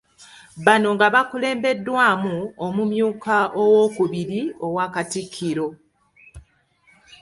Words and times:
Bano 0.65 0.87
nga 0.95 1.07
bakulembeddwamu 1.13 2.35
Omumyuka 2.65 3.35
owookubiri 3.61 4.41
owa 4.65 4.85
Katikkiro. 4.93 5.67